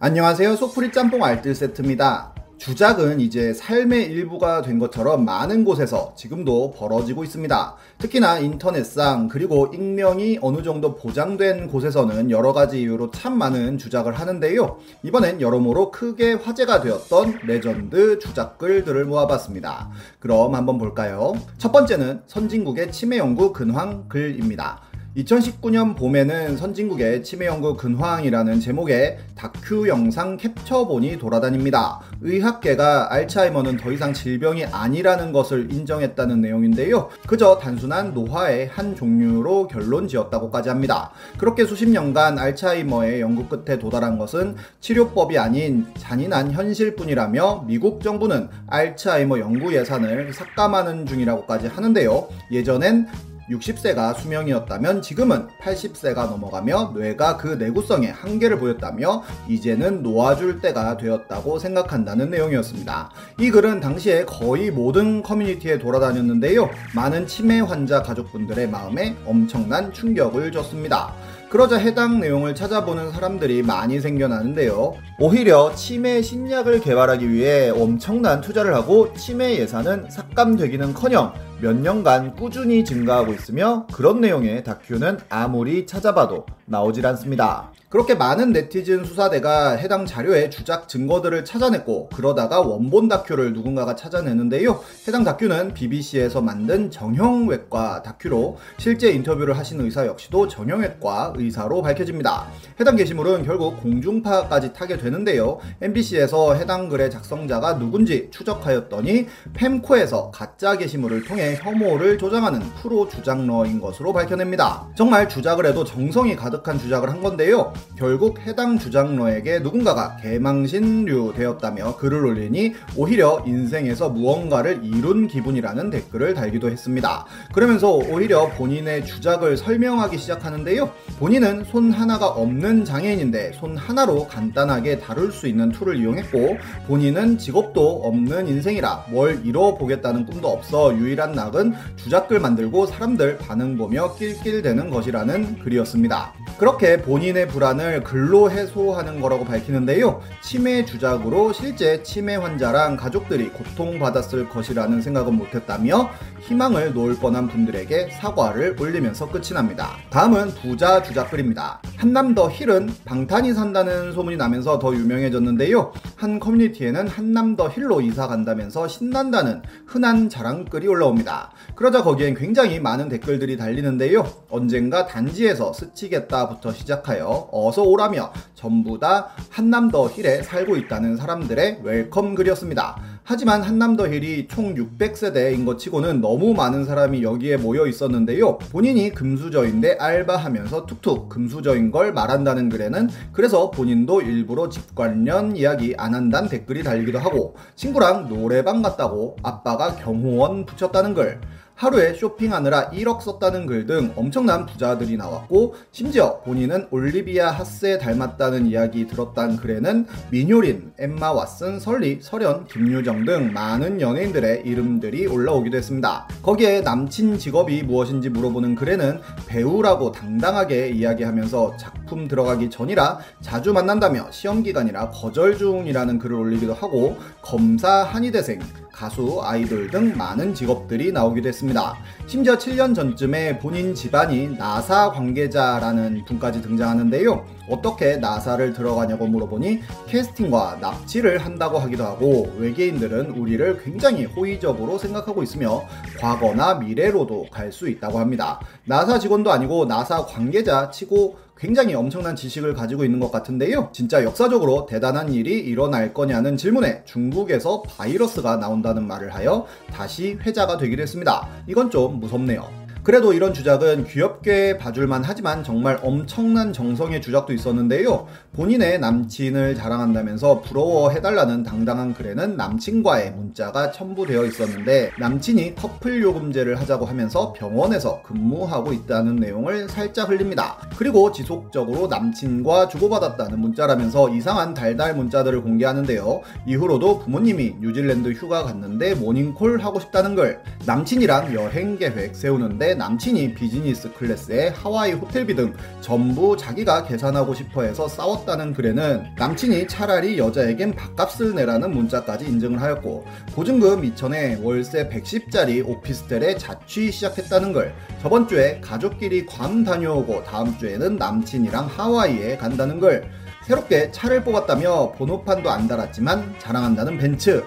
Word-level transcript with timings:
안녕하세요. 0.00 0.54
소프리 0.54 0.92
짬뽕 0.92 1.24
알뜰 1.24 1.56
세트입니다. 1.56 2.32
주작은 2.56 3.18
이제 3.18 3.52
삶의 3.52 4.06
일부가 4.06 4.62
된 4.62 4.78
것처럼 4.78 5.24
많은 5.24 5.64
곳에서 5.64 6.14
지금도 6.16 6.70
벌어지고 6.70 7.24
있습니다. 7.24 7.74
특히나 7.98 8.38
인터넷상 8.38 9.26
그리고 9.26 9.66
익명이 9.74 10.38
어느 10.40 10.62
정도 10.62 10.94
보장된 10.94 11.66
곳에서는 11.66 12.30
여러 12.30 12.52
가지 12.52 12.80
이유로 12.80 13.10
참 13.10 13.38
많은 13.38 13.76
주작을 13.76 14.12
하는데요. 14.12 14.78
이번엔 15.02 15.40
여러모로 15.40 15.90
크게 15.90 16.34
화제가 16.34 16.80
되었던 16.80 17.40
레전드 17.44 18.20
주작글들을 18.20 19.04
모아봤습니다. 19.04 19.90
그럼 20.20 20.54
한번 20.54 20.78
볼까요? 20.78 21.34
첫 21.58 21.72
번째는 21.72 22.22
선진국의 22.28 22.92
치매 22.92 23.18
연구 23.18 23.52
근황 23.52 24.08
글입니다. 24.08 24.80
2019년 25.16 25.96
봄에는 25.96 26.56
선진국의 26.56 27.24
치매 27.24 27.46
연구 27.46 27.76
근황이라는 27.76 28.60
제목의 28.60 29.18
다큐 29.34 29.88
영상 29.88 30.36
캡처본이 30.36 31.18
돌아다닙니다. 31.18 32.00
의학계가 32.20 33.12
알츠하이머는 33.12 33.78
더 33.78 33.90
이상 33.90 34.12
질병이 34.12 34.66
아니라는 34.66 35.32
것을 35.32 35.72
인정했다는 35.72 36.40
내용인데요. 36.40 37.08
그저 37.26 37.58
단순한 37.58 38.12
노화의 38.14 38.68
한 38.68 38.94
종류로 38.94 39.68
결론 39.68 40.06
지었다고까지 40.08 40.68
합니다. 40.68 41.10
그렇게 41.38 41.64
수십 41.64 41.88
년간 41.88 42.38
알츠하이머의 42.38 43.20
연구 43.20 43.46
끝에 43.46 43.78
도달한 43.78 44.18
것은 44.18 44.56
치료법이 44.80 45.38
아닌 45.38 45.86
잔인한 45.96 46.52
현실뿐이라며 46.52 47.64
미국 47.66 48.02
정부는 48.02 48.48
알츠하이머 48.66 49.38
연구 49.40 49.74
예산을 49.74 50.32
삭감하는 50.32 51.06
중이라고까지 51.06 51.68
하는데요. 51.68 52.28
예전엔 52.52 53.08
60세가 53.50 54.16
수명이었다면 54.16 55.02
지금은 55.02 55.48
80세가 55.60 56.28
넘어가며 56.28 56.92
뇌가 56.96 57.36
그 57.36 57.48
내구성의 57.48 58.12
한계를 58.12 58.58
보였다며 58.58 59.22
이제는 59.48 60.02
놓아줄 60.02 60.60
때가 60.60 60.96
되었다고 60.96 61.58
생각한다는 61.58 62.30
내용이었습니다. 62.30 63.10
이 63.40 63.50
글은 63.50 63.80
당시에 63.80 64.24
거의 64.24 64.70
모든 64.70 65.22
커뮤니티에 65.22 65.78
돌아다녔는데요. 65.78 66.70
많은 66.94 67.26
치매 67.26 67.60
환자 67.60 68.02
가족분들의 68.02 68.68
마음에 68.68 69.16
엄청난 69.24 69.92
충격을 69.92 70.52
줬습니다. 70.52 71.14
그러자 71.48 71.78
해당 71.78 72.20
내용을 72.20 72.54
찾아보는 72.54 73.10
사람들이 73.10 73.62
많이 73.62 74.00
생겨나는데요. 74.00 74.94
오히려 75.18 75.74
치매 75.74 76.20
신약을 76.20 76.80
개발하기 76.80 77.30
위해 77.30 77.70
엄청난 77.70 78.42
투자를 78.42 78.74
하고 78.74 79.14
치매 79.14 79.56
예산은 79.56 80.10
삭감되기는 80.10 80.92
커녕 80.92 81.32
몇 81.60 81.74
년간 81.76 82.36
꾸준히 82.36 82.84
증가하고 82.84 83.32
있으며 83.32 83.86
그런 83.92 84.20
내용의 84.20 84.62
다큐는 84.62 85.18
아무리 85.28 85.86
찾아봐도 85.86 86.46
나오질 86.68 87.06
않습니다. 87.06 87.72
그렇게 87.88 88.14
많은 88.14 88.52
네티즌 88.52 89.06
수사대가 89.06 89.70
해당 89.70 90.04
자료의 90.04 90.50
주작 90.50 90.90
증거들을 90.90 91.46
찾아냈고 91.46 92.10
그러다가 92.12 92.60
원본 92.60 93.08
다큐를 93.08 93.54
누군가가 93.54 93.96
찾아내는데요. 93.96 94.80
해당 95.06 95.24
다큐는 95.24 95.72
BBC에서 95.72 96.42
만든 96.42 96.90
정형외과 96.90 98.02
다큐로 98.02 98.58
실제 98.76 99.10
인터뷰를 99.10 99.56
하신 99.56 99.80
의사 99.80 100.06
역시도 100.06 100.48
정형외과 100.48 101.32
의사로 101.36 101.80
밝혀집니다. 101.80 102.48
해당 102.78 102.94
게시물은 102.96 103.44
결국 103.44 103.82
공중파까지 103.82 104.74
타게 104.74 104.98
되는데요. 104.98 105.58
MBC에서 105.80 106.56
해당 106.56 106.90
글의 106.90 107.10
작성자가 107.10 107.78
누군지 107.78 108.28
추적하였더니 108.30 109.26
펨코에서 109.54 110.30
가짜 110.30 110.76
게시물을 110.76 111.24
통해 111.24 111.56
혐오를 111.62 112.18
조장하는 112.18 112.60
프로 112.82 113.08
주작러인 113.08 113.80
것으로 113.80 114.12
밝혀냅니다. 114.12 114.88
정말 114.94 115.26
주작을 115.26 115.64
해도 115.64 115.84
정성이 115.84 116.36
가득 116.36 116.57
한 116.66 116.78
주작을 116.78 117.10
한 117.10 117.22
건데요. 117.22 117.72
결국 117.96 118.40
해당 118.40 118.78
주작러에게 118.78 119.60
누군가가 119.60 120.16
개망신류 120.16 121.34
되었다며 121.36 121.96
글을 121.96 122.24
올리니 122.24 122.74
오히려 122.96 123.42
인생에서 123.46 124.08
무언가를 124.08 124.80
이룬 124.82 125.28
기분이라는 125.28 125.90
댓글을 125.90 126.34
달기도 126.34 126.70
했습니다. 126.70 127.26
그러면서 127.52 127.92
오히려 127.92 128.48
본인의 128.50 129.06
주작을 129.06 129.56
설명하기 129.56 130.18
시작하는데요. 130.18 130.90
본인은 131.18 131.64
손 131.64 131.90
하나가 131.90 132.26
없는 132.26 132.84
장애인인데 132.84 133.52
손 133.52 133.76
하나로 133.76 134.26
간단하게 134.28 135.00
다룰 135.00 135.32
수 135.32 135.46
있는 135.46 135.70
tool을 135.72 135.96
이용했고 135.96 136.56
본인은 136.86 137.38
직업도 137.38 138.02
없는 138.04 138.48
인생이라 138.48 139.06
뭘 139.10 139.44
이뤄보겠다는 139.44 140.26
꿈도 140.26 140.48
없어 140.48 140.94
유일한 140.96 141.32
낙은 141.32 141.74
주작글 141.96 142.40
만들고 142.40 142.86
사람들 142.86 143.38
반응 143.38 143.76
보며 143.76 144.14
낄낄대는 144.14 144.90
것이라는 144.90 145.58
글이었습니다. 145.58 146.47
그렇게 146.56 147.02
본인의 147.02 147.48
불안을 147.48 148.02
글로 148.02 148.50
해소하는 148.50 149.20
거라고 149.20 149.44
밝히는데요. 149.44 150.22
치매 150.42 150.84
주작으로 150.84 151.52
실제 151.52 152.02
치매 152.02 152.36
환자랑 152.36 152.96
가족들이 152.96 153.50
고통받았을 153.50 154.48
것이라는 154.48 155.02
생각은 155.02 155.34
못했다며 155.34 156.10
희망을 156.40 156.94
놓을 156.94 157.16
뻔한 157.16 157.48
분들에게 157.48 158.10
사과를 158.20 158.76
올리면서 158.80 159.28
끝이 159.30 159.50
납니다. 159.52 159.96
다음은 160.10 160.54
부자 160.54 161.02
주작글입니다. 161.02 161.80
한남 161.98 162.32
더 162.32 162.48
힐은 162.48 162.88
방탄이 163.04 163.52
산다는 163.54 164.12
소문이 164.12 164.36
나면서 164.36 164.78
더 164.78 164.94
유명해졌는데요. 164.94 165.92
한 166.14 166.38
커뮤니티에는 166.38 167.08
한남 167.08 167.56
더 167.56 167.68
힐로 167.68 168.00
이사 168.00 168.28
간다면서 168.28 168.86
신난다는 168.86 169.62
흔한 169.84 170.28
자랑글이 170.28 170.86
올라옵니다. 170.86 171.50
그러자 171.74 172.04
거기엔 172.04 172.34
굉장히 172.34 172.78
많은 172.78 173.08
댓글들이 173.08 173.56
달리는데요. 173.56 174.24
언젠가 174.48 175.06
단지에서 175.06 175.72
스치겠다부터 175.72 176.72
시작하여 176.72 177.48
어서 177.50 177.82
오라며 177.82 178.32
전부 178.54 179.00
다 179.00 179.30
한남 179.50 179.90
더 179.90 180.06
힐에 180.08 180.42
살고 180.42 180.76
있다는 180.76 181.16
사람들의 181.16 181.80
welcome 181.82 182.36
글이었습니다. 182.36 183.17
하지만 183.30 183.62
한남 183.62 183.93
더 183.93 184.08
힐이 184.08 184.48
총 184.48 184.74
600세대인 184.74 185.66
것 185.66 185.78
치고는 185.78 186.22
너무 186.22 186.54
많은 186.54 186.86
사람이 186.86 187.22
여기에 187.22 187.58
모여 187.58 187.86
있었는데요. 187.86 188.56
본인이 188.56 189.10
금수저인데 189.10 189.98
알바하면서 190.00 190.86
툭툭 190.86 191.28
금수저인 191.28 191.90
걸 191.90 192.14
말한다는 192.14 192.70
글에는 192.70 193.10
그래서 193.34 193.70
본인도 193.70 194.22
일부러 194.22 194.70
집 194.70 194.94
관련 194.94 195.54
이야기 195.54 195.94
안 195.98 196.14
한다는 196.14 196.48
댓글이 196.48 196.82
달리기도 196.82 197.18
하고 197.18 197.54
친구랑 197.76 198.30
노래방 198.30 198.80
갔다고 198.80 199.36
아빠가 199.42 199.94
경호원 199.96 200.64
붙였다는 200.64 201.12
글 201.12 201.38
하루에 201.78 202.12
쇼핑하느라 202.14 202.90
1억 202.90 203.20
썼다는 203.20 203.66
글 203.66 203.86
등 203.88 204.12
엄청난 204.16 204.66
부자들이 204.66 205.16
나왔고 205.16 205.76
심지어 205.92 206.40
본인은 206.40 206.88
올리비아 206.90 207.50
핫세 207.52 207.96
닮았다는 207.96 208.66
이야기 208.66 209.06
들었다는 209.06 209.56
글에는 209.56 210.06
민효린, 210.30 210.92
엠마 210.98 211.32
왓슨, 211.32 211.78
설리, 211.78 212.18
설현, 212.20 212.66
김유정 212.66 213.24
등 213.24 213.52
많은 213.52 214.00
연예인들의 214.00 214.62
이름들이 214.66 215.28
올라오기도 215.28 215.76
했습니다. 215.76 216.26
거기에 216.42 216.80
남친 216.80 217.38
직업이 217.38 217.84
무엇인지 217.84 218.28
물어보는 218.30 218.74
글에는 218.74 219.20
배우라고 219.46 220.10
당당하게 220.12 220.88
이야기하면서 220.88 221.76
작 221.78 221.97
품 222.08 222.26
들어가기 222.26 222.70
전이라 222.70 223.18
자주 223.40 223.72
만난다며 223.72 224.30
시험 224.30 224.62
기간이라 224.62 225.10
거절 225.10 225.56
중이라는 225.58 226.18
글을 226.18 226.36
올리기도 226.36 226.74
하고 226.74 227.16
검사 227.42 228.02
한의대생, 228.02 228.60
가수, 228.92 229.40
아이돌 229.42 229.90
등 229.90 230.16
많은 230.16 230.54
직업들이 230.54 231.12
나오기도 231.12 231.48
했습니다. 231.48 231.94
심지어 232.26 232.56
7년 232.56 232.94
전쯤에 232.94 233.58
본인 233.58 233.94
집안이 233.94 234.56
나사 234.58 235.10
관계자라는 235.10 236.24
분까지 236.26 236.62
등장하는데요. 236.62 237.57
어떻게 237.68 238.16
나사를 238.16 238.72
들어가냐고 238.72 239.26
물어보니 239.26 239.80
캐스팅과 240.08 240.78
납치를 240.80 241.38
한다고 241.38 241.78
하기도 241.78 242.04
하고 242.04 242.50
외계인들은 242.58 243.30
우리를 243.30 243.82
굉장히 243.84 244.24
호의적으로 244.24 244.98
생각하고 244.98 245.42
있으며 245.42 245.84
과거나 246.18 246.74
미래로도 246.74 247.46
갈 247.50 247.68
수 247.68 247.88
있다고 247.88 248.18
합니다. 248.18 248.60
나사 248.84 249.18
직원도 249.18 249.52
아니고 249.52 249.84
나사 249.84 250.24
관계자 250.24 250.90
치고 250.90 251.36
굉장히 251.58 251.94
엄청난 251.94 252.34
지식을 252.34 252.72
가지고 252.72 253.04
있는 253.04 253.20
것 253.20 253.30
같은데요. 253.30 253.90
진짜 253.92 254.24
역사적으로 254.24 254.86
대단한 254.86 255.32
일이 255.32 255.58
일어날 255.58 256.14
거냐는 256.14 256.56
질문에 256.56 257.02
중국에서 257.04 257.82
바이러스가 257.82 258.56
나온다는 258.56 259.06
말을 259.06 259.34
하여 259.34 259.66
다시 259.92 260.38
회자가 260.40 260.78
되기도 260.78 261.02
했습니다. 261.02 261.48
이건 261.66 261.90
좀 261.90 262.20
무섭네요. 262.20 262.77
그래도 263.08 263.32
이런 263.32 263.54
주작은 263.54 264.04
귀엽게 264.04 264.76
봐줄만 264.76 265.22
하지만 265.24 265.64
정말 265.64 265.98
엄청난 266.02 266.74
정성의 266.74 267.22
주작도 267.22 267.54
있었는데요. 267.54 268.26
본인의 268.52 268.98
남친을 268.98 269.76
자랑한다면서 269.76 270.60
부러워해달라는 270.60 271.62
당당한 271.62 272.12
글에는 272.12 272.58
남친과의 272.58 273.30
문자가 273.30 273.92
첨부되어 273.92 274.44
있었는데 274.44 275.12
남친이 275.18 275.76
커플 275.76 276.20
요금제를 276.20 276.78
하자고 276.80 277.06
하면서 277.06 277.54
병원에서 277.54 278.20
근무하고 278.24 278.92
있다는 278.92 279.36
내용을 279.36 279.88
살짝 279.88 280.28
흘립니다. 280.28 280.76
그리고 280.98 281.32
지속적으로 281.32 282.08
남친과 282.08 282.88
주고받았다는 282.88 283.58
문자라면서 283.58 284.28
이상한 284.28 284.74
달달 284.74 285.16
문자들을 285.16 285.62
공개하는데요. 285.62 286.42
이후로도 286.66 287.20
부모님이 287.20 287.76
뉴질랜드 287.80 288.32
휴가 288.32 288.64
갔는데 288.64 289.14
모닝콜 289.14 289.80
하고 289.80 289.98
싶다는 289.98 290.34
걸 290.34 290.60
남친이랑 290.84 291.54
여행 291.54 291.96
계획 291.96 292.36
세우는데 292.36 292.97
남친이 292.98 293.54
비즈니스 293.54 294.12
클래스에 294.12 294.68
하와이 294.68 295.12
호텔비 295.12 295.54
등 295.54 295.72
전부 296.00 296.56
자기가 296.56 297.04
계산하고 297.04 297.54
싶어 297.54 297.82
해서 297.82 298.08
싸웠다는 298.08 298.74
글에는 298.74 299.34
남친이 299.36 299.86
차라리 299.86 300.36
여자에겐 300.38 300.94
밥값을 300.94 301.54
내라는 301.54 301.92
문자까지 301.92 302.46
인증을 302.46 302.82
하였고 302.82 303.24
보증금 303.54 304.02
2천에 304.02 304.62
월세 304.62 305.08
110짜리 305.08 305.88
오피스텔에 305.88 306.58
자취 306.58 307.10
시작했다는 307.10 307.72
걸 307.72 307.94
저번 308.20 308.46
주에 308.48 308.80
가족끼리 308.80 309.46
괌 309.46 309.84
다녀오고 309.84 310.44
다음 310.44 310.76
주에는 310.76 311.16
남친이랑 311.16 311.86
하와이에 311.86 312.56
간다는 312.56 313.00
걸 313.00 313.30
새롭게 313.64 314.10
차를 314.10 314.44
뽑았다며 314.44 315.12
번호판도 315.12 315.70
안 315.70 315.86
달았지만 315.86 316.54
자랑한다는 316.58 317.18
벤츠. 317.18 317.62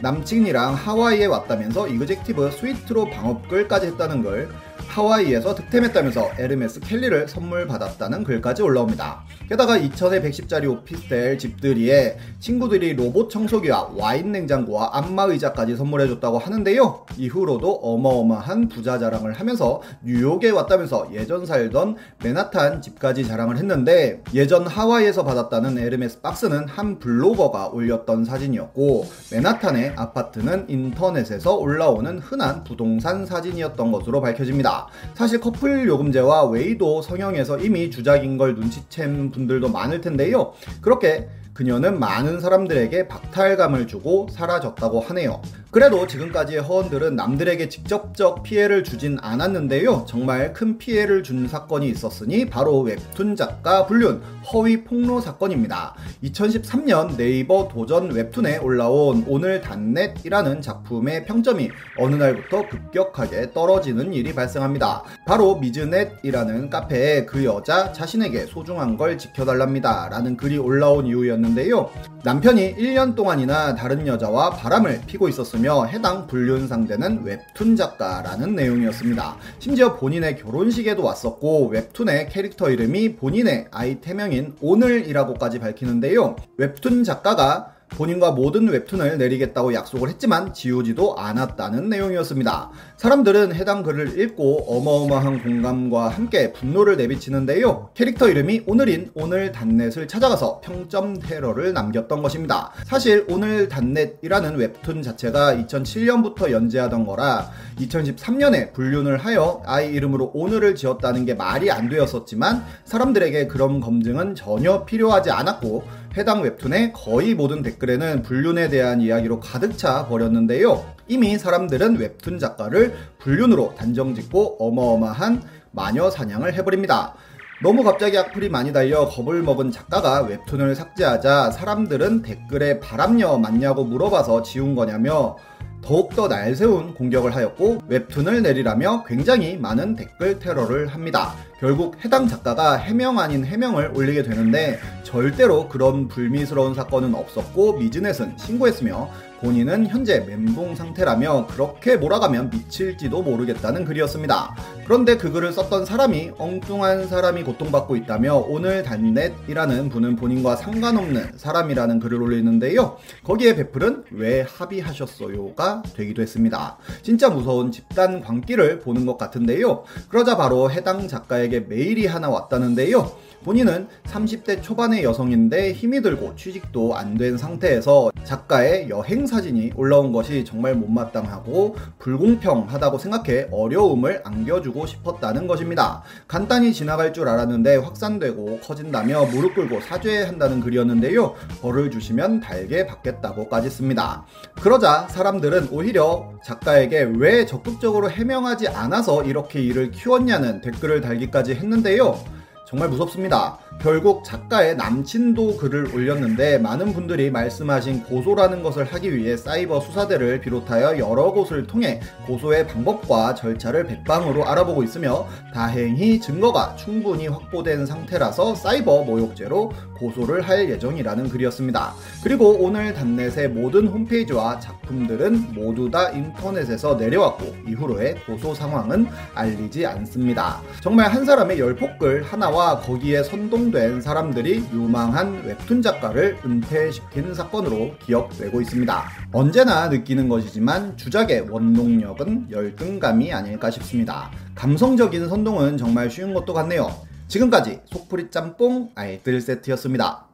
남친이랑 0.00 0.74
하와이에 0.74 1.26
왔다면서 1.26 1.88
executive 1.88 2.50
suite로 2.52 3.10
방업글까지 3.10 3.88
했다는 3.88 4.22
걸 4.22 4.48
하와이에서 4.86 5.54
득템했다면서 5.54 6.32
에르메스 6.38 6.80
켈리를 6.80 7.28
선물 7.28 7.66
받았다는 7.66 8.24
글까지 8.24 8.62
올라옵니다. 8.62 9.22
게다가 9.48 9.78
2천에 9.78 10.22
110짜리 10.22 10.70
오피스텔 10.70 11.38
집들이에 11.38 12.18
친구들이 12.38 12.94
로봇 12.94 13.30
청소기와 13.30 13.92
와인 13.96 14.32
냉장고와 14.32 14.90
안마 14.92 15.24
의자까지 15.24 15.76
선물해줬다고 15.76 16.38
하는데요. 16.38 17.06
이후로도 17.16 17.80
어마어마한 17.82 18.68
부자 18.68 18.98
자랑을 18.98 19.32
하면서 19.32 19.82
뉴욕에 20.04 20.50
왔다면서 20.50 21.10
예전 21.14 21.46
살던 21.46 21.96
맨하탄 22.22 22.82
집까지 22.82 23.26
자랑을 23.26 23.58
했는데 23.58 24.22
예전 24.34 24.66
하와이에서 24.66 25.24
받았다는 25.24 25.78
에르메스 25.78 26.20
박스는 26.20 26.68
한 26.68 26.98
블로거가 26.98 27.68
올렸던 27.68 28.24
사진이었고 28.24 29.06
맨하탄의 29.32 29.94
아파트는 29.96 30.66
인터넷에서 30.68 31.56
올라오는 31.56 32.18
흔한 32.18 32.64
부동산 32.64 33.26
사진이었던 33.26 33.92
것으로 33.92 34.20
밝혀집니다. 34.20 34.69
사실 35.14 35.40
커플 35.40 35.86
요금제와 35.86 36.46
웨이도 36.46 37.02
성형에서 37.02 37.58
이미 37.58 37.90
주작인 37.90 38.38
걸 38.38 38.54
눈치챈 38.56 39.32
분들도 39.32 39.68
많을 39.68 40.00
텐데요. 40.00 40.52
그렇게 40.80 41.28
그녀는 41.52 41.98
많은 41.98 42.40
사람들에게 42.40 43.08
박탈감을 43.08 43.86
주고 43.86 44.28
사라졌다고 44.30 45.00
하네요. 45.00 45.42
그래도 45.70 46.06
지금까지의 46.06 46.62
허언들은 46.62 47.14
남들에게 47.14 47.68
직접적 47.68 48.42
피해를 48.42 48.82
주진 48.82 49.18
않았는데요. 49.20 50.04
정말 50.08 50.52
큰 50.52 50.78
피해를 50.78 51.22
준 51.22 51.46
사건이 51.46 51.88
있었으니 51.88 52.46
바로 52.46 52.80
웹툰 52.80 53.36
작가 53.36 53.86
불륜 53.86 54.20
허위 54.52 54.82
폭로 54.82 55.20
사건입니다. 55.20 55.94
2013년 56.24 57.16
네이버 57.16 57.68
도전 57.68 58.10
웹툰에 58.10 58.58
올라온 58.58 59.24
오늘 59.28 59.60
단넷이라는 59.60 60.60
작품의 60.60 61.24
평점이 61.26 61.70
어느 61.98 62.16
날부터 62.16 62.68
급격하게 62.68 63.52
떨어지는 63.52 64.12
일이 64.12 64.34
발생합니다. 64.34 65.04
바로 65.24 65.56
미즈넷이라는 65.56 66.70
카페에 66.70 67.26
그 67.26 67.44
여자 67.44 67.92
자신에게 67.92 68.46
소중한 68.46 68.96
걸 68.96 69.18
지켜달랍니다. 69.18 70.08
라는 70.10 70.36
글이 70.36 70.58
올라온 70.58 71.06
이유였는데 71.06 71.39
요. 71.70 71.90
남편이 72.22 72.76
1년 72.76 73.14
동안이나 73.14 73.74
다른 73.74 74.06
여자와 74.06 74.50
바람을 74.50 75.02
피고 75.06 75.28
있었으며 75.28 75.84
해당 75.84 76.26
불륜 76.26 76.68
상대는 76.68 77.22
웹툰 77.24 77.76
작가라는 77.76 78.54
내용이었습니다. 78.54 79.36
심지어 79.58 79.96
본인의 79.96 80.36
결혼식에도 80.36 81.02
왔었고 81.02 81.68
웹툰의 81.68 82.28
캐릭터 82.28 82.70
이름이 82.70 83.16
본인의 83.16 83.68
아이 83.70 84.00
태명인 84.00 84.54
오늘이라고까지 84.60 85.58
밝히는데요. 85.60 86.36
웹툰 86.58 87.04
작가가 87.04 87.74
본인과 87.90 88.32
모든 88.32 88.68
웹툰을 88.68 89.18
내리겠다고 89.18 89.74
약속을 89.74 90.08
했지만 90.08 90.54
지우지도 90.54 91.16
않았다는 91.18 91.88
내용이었습니다. 91.88 92.70
사람들은 92.96 93.54
해당 93.54 93.82
글을 93.82 94.18
읽고 94.20 94.64
어마어마한 94.68 95.42
공감과 95.42 96.08
함께 96.08 96.52
분노를 96.52 96.96
내비치는데요. 96.96 97.90
캐릭터 97.94 98.28
이름이 98.28 98.62
오늘인 98.66 99.10
오늘 99.14 99.52
단넷을 99.52 100.08
찾아가서 100.08 100.60
평점 100.62 101.18
테러를 101.18 101.72
남겼던 101.72 102.22
것입니다. 102.22 102.70
사실 102.84 103.26
오늘 103.28 103.68
단넷이라는 103.68 104.56
웹툰 104.56 105.02
자체가 105.02 105.54
2007년부터 105.54 106.50
연재하던 106.50 107.04
거라 107.04 107.50
2013년에 107.78 108.72
불륜을 108.72 109.18
하여 109.18 109.62
아이 109.66 109.92
이름으로 109.92 110.32
오늘을 110.34 110.74
지었다는 110.74 111.24
게 111.24 111.34
말이 111.34 111.70
안 111.70 111.88
되었었지만 111.88 112.64
사람들에게 112.84 113.46
그런 113.46 113.80
검증은 113.80 114.34
전혀 114.34 114.84
필요하지 114.84 115.30
않았고 115.30 115.99
해당 116.16 116.42
웹툰의 116.42 116.92
거의 116.92 117.34
모든 117.34 117.62
댓글에는 117.62 118.22
불륜에 118.22 118.68
대한 118.68 119.00
이야기로 119.00 119.38
가득 119.38 119.78
차 119.78 120.06
버렸는데요. 120.06 120.84
이미 121.06 121.38
사람들은 121.38 121.98
웹툰 121.98 122.40
작가를 122.40 122.94
불륜으로 123.18 123.74
단정 123.76 124.14
짓고 124.14 124.56
어마어마한 124.58 125.42
마녀 125.70 126.10
사냥을 126.10 126.54
해버립니다. 126.54 127.14
너무 127.62 127.84
갑자기 127.84 128.18
악플이 128.18 128.48
많이 128.48 128.72
달려 128.72 129.06
겁을 129.06 129.42
먹은 129.42 129.70
작가가 129.70 130.22
웹툰을 130.22 130.74
삭제하자 130.74 131.52
사람들은 131.52 132.22
댓글에 132.22 132.80
바람녀 132.80 133.38
맞냐고 133.38 133.84
물어봐서 133.84 134.42
지운 134.42 134.74
거냐며 134.74 135.36
더욱더 135.82 136.26
날새운 136.26 136.94
공격을 136.94 137.34
하였고 137.34 137.82
웹툰을 137.86 138.42
내리라며 138.42 139.04
굉장히 139.06 139.56
많은 139.56 139.94
댓글 139.94 140.38
테러를 140.38 140.88
합니다. 140.88 141.34
결국 141.60 142.02
해당 142.02 142.26
작가가 142.26 142.76
해명 142.76 143.18
아닌 143.18 143.44
해명을 143.44 143.92
올리게 143.94 144.22
되는데 144.22 144.80
절대로 145.02 145.68
그런 145.68 146.08
불미스러운 146.08 146.74
사건은 146.74 147.14
없었고 147.14 147.74
미즈넷은 147.74 148.38
신고했으며 148.38 149.10
본인은 149.40 149.86
현재 149.86 150.20
멘붕 150.20 150.74
상태라며 150.74 151.46
그렇게 151.46 151.96
몰아가면 151.96 152.50
미칠지도 152.50 153.22
모르겠다는 153.22 153.86
글이었습니다. 153.86 154.54
그런데 154.84 155.16
그 155.16 155.32
글을 155.32 155.52
썼던 155.52 155.86
사람이 155.86 156.32
엉뚱한 156.36 157.08
사람이 157.08 157.44
고통받고 157.44 157.96
있다며 157.96 158.36
오늘 158.36 158.82
단넷이라는 158.82 159.88
분은 159.88 160.16
본인과 160.16 160.56
상관없는 160.56 161.32
사람이라는 161.36 162.00
글을 162.00 162.20
올리는데요. 162.22 162.98
거기에 163.24 163.56
베풀은 163.56 164.04
왜 164.10 164.42
합의하셨어요가 164.42 165.84
되기도 165.96 166.20
했습니다. 166.20 166.76
진짜 167.02 167.30
무서운 167.30 167.72
집단 167.72 168.20
광기를 168.20 168.80
보는 168.80 169.06
것 169.06 169.16
같은데요. 169.16 169.84
그러자 170.10 170.36
바로 170.36 170.70
해당 170.70 171.08
작가 171.08 171.40
에게 171.50 171.60
메일이 171.68 172.06
하나 172.06 172.28
왔다는데요. 172.28 173.10
본인은 173.42 173.88
30대 174.04 174.62
초반의 174.62 175.02
여성인데 175.02 175.72
힘이 175.72 176.02
들고 176.02 176.36
취직도 176.36 176.94
안 176.96 177.10
된 177.16 177.36
상태에서 177.36 178.12
작가의 178.22 178.88
여행 178.88 179.26
사진이 179.26 179.72
올라온 179.74 180.12
것이 180.12 180.44
정말 180.44 180.74
못마땅하고 180.74 181.76
불공평하다고 181.98 182.98
생각해 182.98 183.48
어려움을 183.50 184.20
안겨주고 184.24 184.86
싶었다는 184.86 185.46
것입니다. 185.46 186.02
간단히 186.28 186.72
지나갈 186.72 187.12
줄 187.12 187.28
알았는데 187.28 187.76
확산되고 187.76 188.60
커진다며 188.60 189.24
무릎 189.26 189.54
꿇고 189.54 189.80
사죄한다는 189.80 190.60
글이었는데요. 190.60 191.34
벌을 191.60 191.90
주시면 191.90 192.40
달게 192.40 192.86
받겠다고까지 192.86 193.68
씁니다. 193.70 194.24
그러자 194.62 195.08
사람들은 195.08 195.68
오히려 195.72 196.30
작가에게 196.44 197.10
왜 197.16 197.44
적극적으로 197.44 198.10
해명하지 198.10 198.68
않아서 198.68 199.24
이렇게 199.24 199.60
일을 199.60 199.90
키웠냐는 199.90 200.60
댓글을 200.60 201.00
달기까지 201.00 201.39
했는데요. 201.48 202.22
정말 202.70 202.88
무섭습니다. 202.88 203.58
결국 203.80 204.22
작가의 204.22 204.76
남친도 204.76 205.56
글을 205.56 205.92
올렸는데 205.92 206.58
많은 206.58 206.92
분들이 206.92 207.28
말씀하신 207.28 208.04
고소라는 208.04 208.62
것을 208.62 208.84
하기 208.84 209.16
위해 209.16 209.36
사이버 209.36 209.80
수사대를 209.80 210.40
비롯하여 210.40 210.96
여러 210.98 211.32
곳을 211.32 211.66
통해 211.66 212.00
고소의 212.28 212.68
방법과 212.68 213.34
절차를 213.34 213.86
백방으로 213.86 214.46
알아보고 214.46 214.84
있으며 214.84 215.26
다행히 215.52 216.20
증거가 216.20 216.76
충분히 216.76 217.26
확보된 217.26 217.86
상태라서 217.86 218.54
사이버 218.54 219.02
모욕죄로 219.02 219.72
고소를 219.98 220.42
할 220.42 220.70
예정이라는 220.70 221.28
글이었습니다. 221.28 221.94
그리고 222.22 222.50
오늘 222.52 222.94
단넷의 222.94 223.48
모든 223.48 223.88
홈페이지와 223.88 224.60
작품들은 224.60 225.54
모두 225.54 225.90
다 225.90 226.10
인터넷에서 226.10 226.94
내려왔고 226.94 227.56
이후로의 227.66 228.16
고소 228.26 228.54
상황은 228.54 229.08
알리지 229.34 229.84
않습니다. 229.86 230.60
정말 230.80 231.10
한 231.10 231.24
사람의 231.24 231.58
열폭글 231.58 232.22
하나와 232.22 232.59
거기에 232.80 233.22
선동 233.22 233.50
선동된 233.60 234.00
사람들이 234.00 234.64
유망한 234.72 235.44
웹툰 235.44 235.82
작가를 235.82 236.38
은퇴시킨 236.44 237.34
사건으로 237.34 237.94
기억되고 237.98 238.60
있습니다. 238.60 239.04
언제나 239.32 239.88
느끼는 239.88 240.28
것이지만 240.28 240.96
주작의 240.96 241.48
원동력은 241.50 242.48
열등감이 242.50 243.32
아닐까 243.32 243.70
싶습니다. 243.70 244.30
감성적인 244.54 245.28
선동은 245.28 245.76
정말 245.78 246.10
쉬운 246.10 246.32
것도 246.32 246.54
같네요. 246.54 246.90
지금까지 247.28 247.80
속풀이 247.86 248.30
짬뽕 248.30 248.90
알뜰 248.94 249.40
세트였습니다. 249.40 250.29